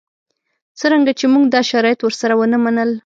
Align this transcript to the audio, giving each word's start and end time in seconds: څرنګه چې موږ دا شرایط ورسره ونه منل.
څرنګه 0.79 1.11
چې 1.19 1.25
موږ 1.33 1.45
دا 1.55 1.61
شرایط 1.71 1.99
ورسره 2.03 2.33
ونه 2.37 2.57
منل. 2.63 2.91